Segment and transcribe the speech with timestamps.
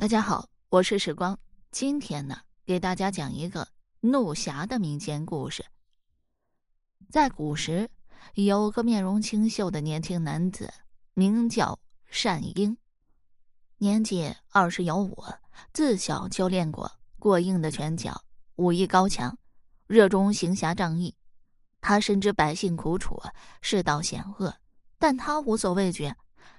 [0.00, 1.38] 大家好，我是时光。
[1.70, 3.68] 今天呢，给大家讲一个
[4.00, 5.62] 怒侠的民间故事。
[7.10, 7.86] 在古时，
[8.32, 10.72] 有个面容清秀的年轻男子，
[11.12, 11.78] 名叫
[12.24, 12.74] 单英，
[13.76, 15.22] 年纪二十有五，
[15.74, 18.24] 自小就练过过硬的拳脚，
[18.56, 19.36] 武艺高强，
[19.86, 21.14] 热衷行侠仗义。
[21.82, 23.20] 他深知百姓苦楚，
[23.60, 24.56] 世道险恶，
[24.98, 26.10] 但他无所畏惧，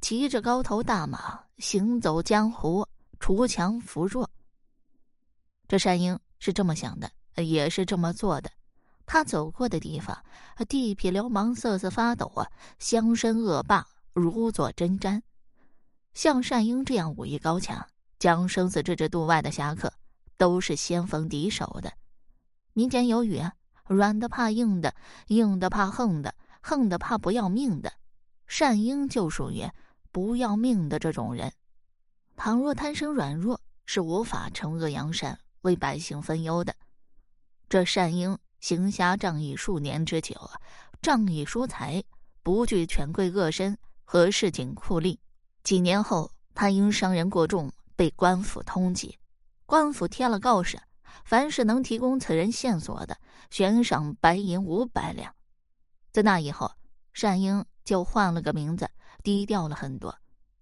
[0.00, 2.88] 骑着高头大马，行走江湖。
[3.18, 4.30] 锄强扶弱。
[5.68, 7.10] 这单英是这么想的，
[7.42, 8.50] 也是这么做的。
[9.04, 10.24] 他走过的地方，
[10.68, 15.22] 地痞流氓瑟瑟发抖啊，乡绅恶霸如坐针毡。
[16.12, 17.86] 像单英这样武艺高强、
[18.18, 19.92] 将生死置之度外的侠客，
[20.36, 21.92] 都是先逢敌手的。
[22.72, 23.40] 民间有语
[23.86, 24.94] ：“软的怕硬的，
[25.28, 27.92] 硬的怕横的，横的怕不要命的。”
[28.58, 29.68] 单英就属于
[30.10, 31.52] 不要命的这种人。
[32.46, 36.76] 倘若贪生软弱，是无法惩恶扬善、为百姓分忧的。
[37.68, 40.36] 这单英行侠仗义数年之久，
[41.02, 42.04] 仗义疏财，
[42.44, 45.18] 不惧权贵恶绅和市井酷吏。
[45.64, 49.12] 几年后，他因伤人过重，被官府通缉。
[49.66, 50.80] 官府贴了告示，
[51.24, 53.18] 凡是能提供此人线索的，
[53.50, 55.34] 悬赏白银五百两。
[56.12, 56.70] 在那以后，
[57.20, 58.88] 单英就换了个名字，
[59.24, 60.16] 低调了很多。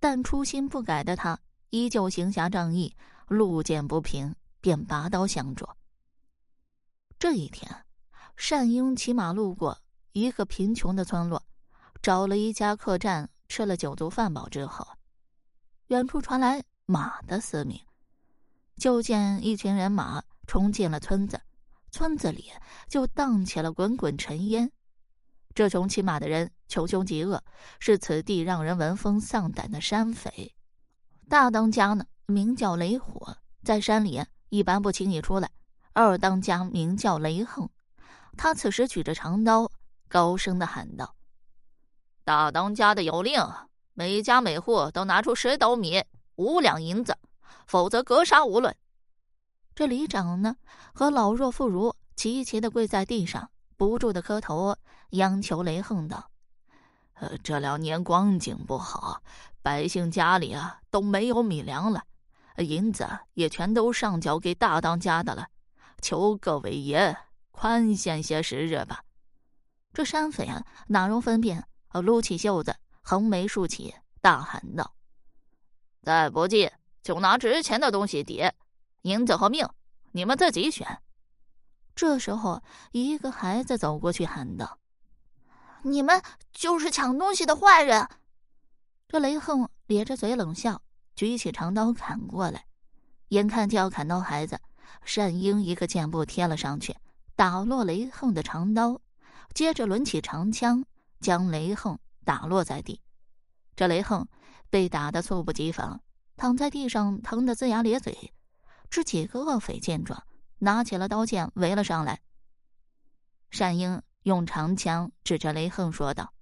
[0.00, 1.38] 但初心不改的他。
[1.70, 2.94] 依旧行侠仗义，
[3.28, 5.68] 路见不平便拔刀相助。
[7.18, 7.84] 这一天，
[8.36, 9.78] 单英骑马路过
[10.12, 11.42] 一个贫穷的村落，
[12.02, 14.86] 找了一家客栈吃了酒足饭饱之后，
[15.88, 17.80] 远处传来马的嘶鸣，
[18.76, 21.40] 就见一群人马冲进了村子，
[21.90, 22.50] 村子里
[22.88, 24.70] 就荡起了滚滚尘烟。
[25.54, 27.42] 这种骑马的人穷凶极恶，
[27.80, 30.54] 是此地让人闻风丧胆的山匪。
[31.28, 35.50] 大当家呢，名叫雷火，在山里一般不轻易出来。
[35.92, 37.68] 二当家名叫雷横，
[38.36, 39.68] 他此时举着长刀，
[40.08, 41.16] 高声的喊道
[42.22, 43.42] ：“大当家的有令，
[43.94, 46.04] 每家每户都拿出十斗米、
[46.36, 47.16] 五两银子，
[47.66, 48.76] 否则格杀无论。”
[49.74, 50.56] 这里长呢，
[50.94, 54.76] 和老弱妇孺齐齐的跪在地上，不住的磕头，
[55.10, 56.30] 央求雷横道。
[57.18, 59.22] 呃，这两年光景不好，
[59.62, 62.04] 百姓家里啊都没有米粮了，
[62.58, 65.48] 银子也全都上缴给大当家的了，
[66.02, 67.16] 求各位爷
[67.52, 69.02] 宽限些时日吧。
[69.94, 74.92] 这山匪啊哪容分辨，撸起袖子，横眉竖起，大喊道
[76.04, 76.70] ：“再不济
[77.02, 78.44] 就拿值钱的东西抵，
[79.02, 79.66] 银子和命，
[80.12, 81.00] 你们自己选。”
[81.96, 82.62] 这时候，
[82.92, 84.78] 一个孩子走过去喊道。
[85.82, 86.20] 你们
[86.52, 88.08] 就是抢东西的坏人！
[89.08, 90.82] 这雷横咧着嘴冷笑，
[91.14, 92.66] 举起长刀砍过来。
[93.28, 94.60] 眼看就要砍到孩子，
[95.04, 96.96] 单英一个箭步贴了上去，
[97.34, 99.00] 打落雷横的长刀，
[99.54, 100.84] 接着抡起长枪，
[101.20, 103.00] 将雷横打落在地。
[103.74, 104.26] 这雷横
[104.70, 106.00] 被打得猝不及防，
[106.36, 108.32] 躺在地上，疼得龇牙咧嘴。
[108.88, 110.22] 这几个恶匪见状，
[110.58, 112.20] 拿起了刀剑，围了上来。
[113.50, 114.02] 单英。
[114.26, 116.32] 用长枪指着雷横说道：“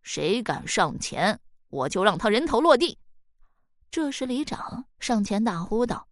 [0.00, 2.96] 谁敢上前，我就让他人头落地。”
[3.90, 6.06] 这时，里长上前大呼道：“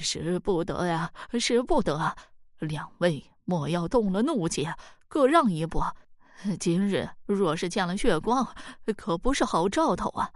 [0.00, 1.10] 使不得呀，
[1.40, 2.14] 使不得！
[2.58, 4.68] 两位莫要动了怒气，
[5.08, 5.82] 各让一步。
[6.60, 8.46] 今日若是见了血光，
[8.98, 10.30] 可不是好兆头啊！”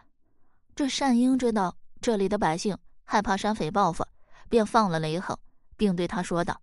[0.75, 2.75] 这单英知道这里的百姓
[3.05, 4.03] 害怕山匪报复，
[4.49, 5.39] 便放了雷横，
[5.77, 6.59] 并对他说道：“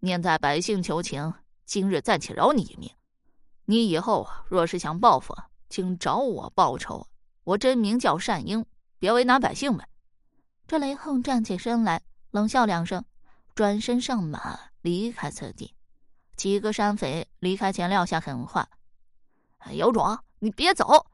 [0.00, 1.32] 念在百姓求情。”
[1.70, 2.90] 今日暂且饶你一命，
[3.64, 5.36] 你以后若是想报复，
[5.68, 7.06] 请找我报仇。
[7.44, 8.66] 我真名叫单英，
[8.98, 9.86] 别为难百姓们。
[10.66, 13.04] 这雷横站起身来，冷笑两声，
[13.54, 15.72] 转身上马离开此地。
[16.34, 18.68] 几个山匪离开前撂下狠话
[19.70, 21.06] ：“有种，你别走！”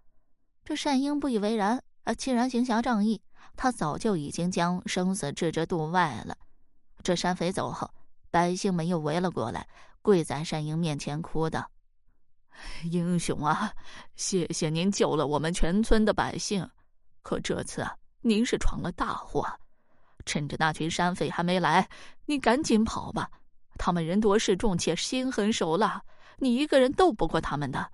[0.65, 3.21] 这单英不以为然，啊，既然行侠仗义，
[3.57, 6.35] 他早就已经将生死置之度外了。
[7.03, 7.91] 这山匪走后，
[8.31, 9.69] 百姓们又围了过来。
[10.07, 11.69] 跪在单英面前，哭道
[12.93, 13.73] ：“英雄啊，
[14.15, 16.65] 谢谢您救了我们全村的百姓。
[17.23, 19.45] 可这次啊，您是闯了大祸。
[20.25, 21.89] 趁着那群山匪还没来，
[22.25, 23.29] 你赶紧跑吧。
[23.79, 26.01] 他们人多势众，且心狠手辣，
[26.39, 27.91] 你一个人斗不过他们的。”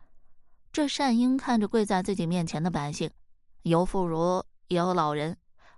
[0.71, 3.11] 这单英看着跪在自己面前的百姓，
[3.63, 5.35] 有妇孺，有老人，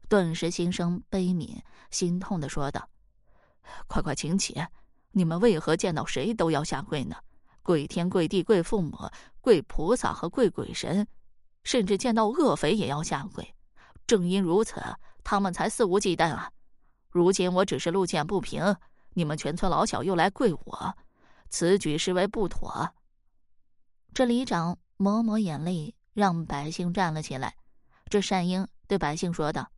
[0.08, 1.60] 顿时心生悲悯，
[1.92, 2.88] 心痛的说道
[3.87, 4.60] ：“快快请起。”
[5.16, 7.16] 你们为何见到谁都要下跪呢？
[7.62, 8.99] 跪天跪地跪父母
[9.40, 11.06] 跪菩萨和跪鬼神，
[11.62, 13.55] 甚至见到恶匪也要下跪。
[14.06, 14.82] 正因如此，
[15.22, 16.50] 他们才肆无忌惮啊！
[17.08, 18.76] 如今我只是路见不平，
[19.14, 20.94] 你们全村老小又来跪我，
[21.49, 22.93] 此举实为不妥。
[24.12, 27.55] 这里长抹抹眼泪，让百姓站了起来。
[28.11, 29.70] 这单英对百姓说道：“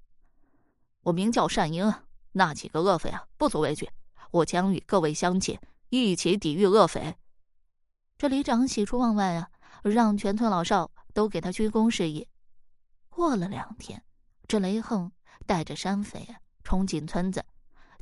[1.05, 1.95] 我名叫单英，
[2.33, 3.89] 那几个恶匪啊，不足为惧，
[4.37, 7.17] 我将与各位乡亲一起抵御恶匪。”
[8.19, 9.51] 这里长喜出望外啊，
[9.83, 12.27] 让全村老少都给他鞠躬示意。
[13.09, 14.03] 过了两天，
[14.49, 15.11] 这雷横
[15.47, 16.35] 带着山匪
[16.65, 17.45] 冲进村子，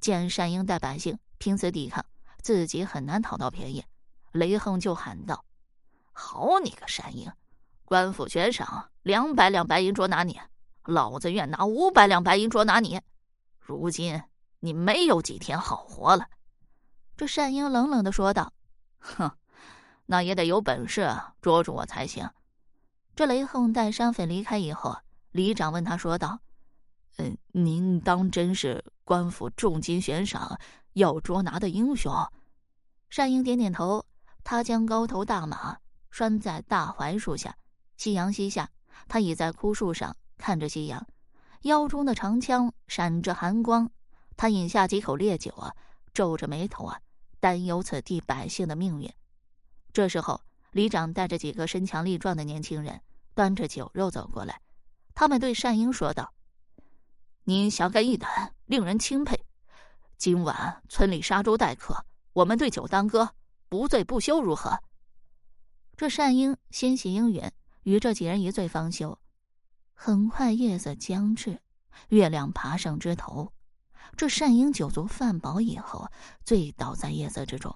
[0.00, 2.04] 见善英带百姓拼死抵抗，
[2.42, 3.84] 自己很难讨到便宜，
[4.32, 5.44] 雷横就喊道
[6.12, 7.30] ：“好你个善英，
[7.84, 10.40] 官府悬赏两百两白银捉拿你，
[10.84, 13.00] 老子愿拿五百两白银捉拿你。
[13.58, 14.22] 如今
[14.64, 16.26] 你没有几天好活了。”
[17.16, 18.52] 这单英冷冷的说道
[18.98, 19.30] ：“哼。”
[20.06, 22.28] 那也得有本事捉住我才行。
[23.16, 24.98] 这雷横带山匪离开以后，
[25.30, 26.40] 里长问他说道
[27.16, 30.58] ：“嗯，您当真是官府重金悬赏
[30.92, 32.12] 要捉拿的英雄？”
[33.08, 34.04] 单英点点头。
[34.42, 35.78] 他将高头大马
[36.10, 37.56] 拴在大槐树下，
[37.96, 38.68] 夕阳西下，
[39.08, 41.06] 他倚在枯树上看着夕阳，
[41.62, 43.90] 腰中的长枪闪着寒光。
[44.36, 45.74] 他饮下几口烈酒啊，
[46.12, 47.00] 皱着眉头啊，
[47.40, 49.12] 担忧此地百姓的命运。
[49.92, 50.40] 这时候，
[50.72, 53.00] 里长带着几个身强力壮的年轻人，
[53.34, 54.60] 端着酒肉走过来。
[55.14, 56.34] 他们对单英说道
[57.44, 59.44] ：“您侠肝义胆，令人钦佩。
[60.16, 63.34] 今晚村里杀猪待客，我们对酒当歌，
[63.68, 64.80] 不醉不休，如何？”
[65.96, 67.48] 这单英欣喜应允，
[67.84, 69.16] 与这几人一醉方休。
[69.92, 71.60] 很快，夜色将至，
[72.08, 73.52] 月亮爬上枝头。
[74.16, 76.08] 这善英酒足饭饱以后，
[76.44, 77.74] 醉倒在夜色之中。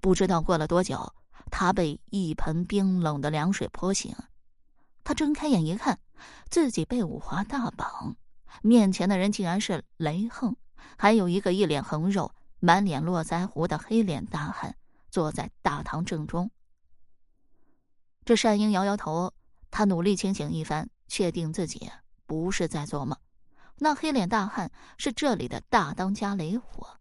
[0.00, 1.14] 不知道过了多久。
[1.50, 4.14] 他被一盆冰冷的凉水泼醒，
[5.02, 5.98] 他睁开眼一看，
[6.50, 8.16] 自己被五花大绑，
[8.60, 10.54] 面前的人竟然是雷横，
[10.98, 14.76] 还有一个一脸横肉、满脸络腮胡的黑脸大汉
[15.10, 16.50] 坐在大堂正中。
[18.26, 19.32] 这善英摇摇头，
[19.70, 21.90] 他努力清醒一番，确定自己
[22.26, 23.16] 不是在做梦。
[23.78, 26.98] 那黑脸大汉是这里的大当家雷火。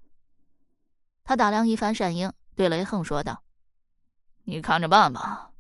[1.24, 3.44] 他打量一番单英，对雷横说道。
[4.44, 5.52] 你看着办吧。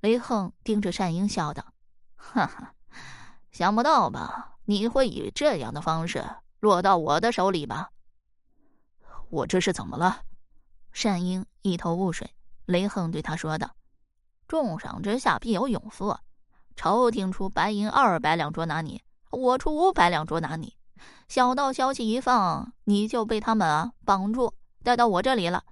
[0.00, 1.74] 雷横盯着单英笑道
[2.14, 2.74] ：“哈哈，
[3.50, 4.58] 想不到吧？
[4.66, 6.24] 你会以这样的方式
[6.60, 7.90] 落到我的手里吧？
[9.30, 10.22] 我这是怎么了？”
[11.02, 12.30] 单英一头雾水。
[12.66, 13.74] 雷横对他说道
[14.48, 16.18] ：“重赏之下必有勇夫，
[16.76, 19.02] 朝廷出白银二百两捉拿你，
[19.34, 20.76] 我出五百两捉拿你。
[21.28, 25.64] 小道消息一放，你就被他们啊绑住，带到我这里了。”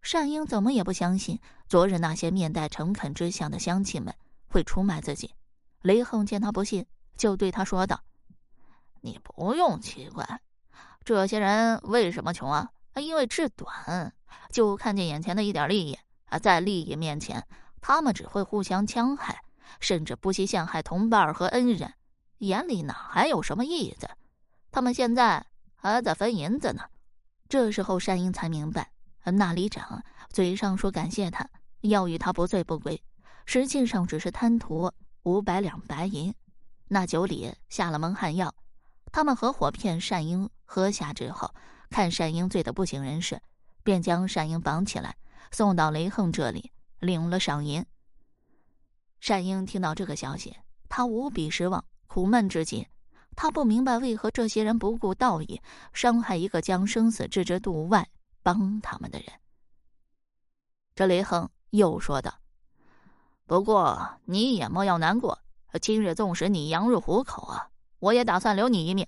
[0.00, 4.14] 善英怎么也不相信，昨日那些面带诚恳之相的乡亲们
[4.46, 5.34] 会出卖自己。
[5.82, 6.86] 雷横见他不信，
[7.16, 8.00] 就对他说道
[9.02, 10.40] ：“你不用奇怪，
[11.04, 12.70] 这些人为什么穷啊？
[12.94, 14.12] 因为志短，
[14.50, 17.46] 就看见眼前的一点利益啊，在利益面前，
[17.80, 19.42] 他们只会互相戕害，
[19.80, 21.92] 甚至不惜陷害同伴和恩人，
[22.38, 24.08] 眼里哪还有什么意思？
[24.70, 25.46] 他们现在
[25.76, 26.82] 还在分银子呢。”
[27.48, 28.90] 这时候，单英才明白。
[29.24, 31.48] 那里长嘴上说感谢他，
[31.82, 33.02] 要与他不醉不归，
[33.44, 34.90] 实际上只是贪图
[35.22, 36.34] 五百两白银。
[36.88, 38.54] 那酒里下了蒙汗药，
[39.12, 41.52] 他们合伙骗单英喝下之后，
[41.90, 43.40] 看单英醉得不省人事，
[43.82, 45.16] 便将单英绑起来，
[45.50, 47.84] 送到雷横这里领了赏银。
[49.26, 50.56] 单英听到这个消息，
[50.88, 51.84] 他无比失望，
[52.18, 52.88] 苦闷至极。
[53.36, 58.08] 他不明白为何这些人不顾道义，伤害一个将生死置之度外。
[58.42, 59.28] 帮他们的人，
[60.96, 62.40] 这雷横又说道
[63.46, 65.38] ：“不过你也莫要难过，
[65.80, 67.68] 今日纵使你羊入虎口啊，
[68.00, 69.06] 我也打算留你一命。”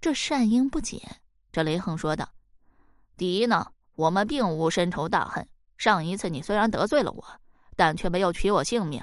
[0.00, 1.02] 这善英不解，
[1.50, 2.28] 这雷横说道
[3.16, 5.48] ：“第一呢，我们并无深仇大恨。
[5.78, 7.24] 上一次你虽然得罪了我，
[7.74, 9.02] 但却没有取我性命，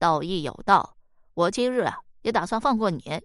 [0.00, 0.96] 道义有道，
[1.34, 3.22] 我今日啊也打算放过你。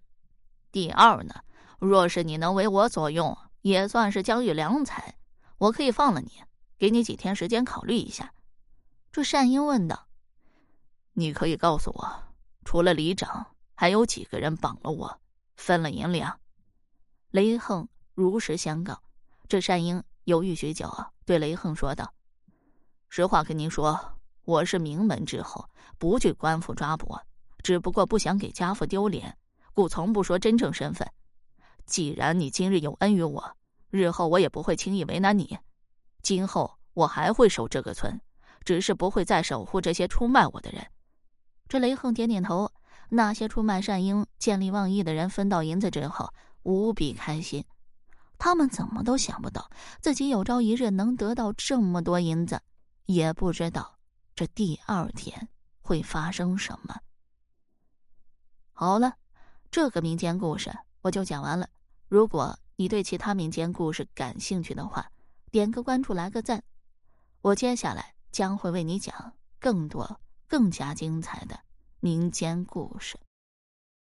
[0.74, 1.34] 第二呢，
[1.80, 5.16] 若是你能为我所用，也算是将遇良才。”
[5.58, 6.44] 我可以放了你，
[6.78, 8.34] 给你几天时间考虑一下。”
[9.12, 10.08] 这单英问道。
[11.14, 12.24] “你可以告诉我，
[12.66, 15.22] 除了里长，还有几个人绑了我，
[15.56, 16.40] 分了银两？”
[17.32, 19.02] 雷横如实相告。
[19.48, 20.92] 这单英犹豫许久，
[21.26, 22.14] 对雷横说道
[23.08, 27.18] ：“实话跟您说，我是名门之后，不惧官府抓捕，
[27.64, 29.38] 只不过不想给家父丢脸，
[29.74, 31.08] 故从不说真正身份。
[31.86, 33.56] 既然你今日有恩于我。”
[33.92, 35.58] 日后我也不会轻易为难你，
[36.22, 38.22] 今后我还会守这个村，
[38.64, 40.86] 只是不会再守护这些出卖我的人。
[41.68, 42.72] 这雷横点点头，
[43.10, 47.66] 那些出卖善英、见利忘义的人分到银子之后，无比开心。
[48.38, 49.68] 他们怎么都想不到，
[50.02, 52.62] 自己有朝一日能得到这么多银子，
[53.08, 53.98] 也不知道
[54.36, 55.50] 这第二天
[55.82, 56.96] 会发生什么。
[58.80, 59.16] 好了，
[59.70, 61.68] 这个民间故事我就讲完了。
[62.08, 65.12] 如果你对其他民间故事感兴趣的话，
[65.52, 66.64] 点个关注，来个赞。
[67.42, 71.60] 我接下来将会为你讲更多、更加精彩的
[72.00, 73.20] 民间故事。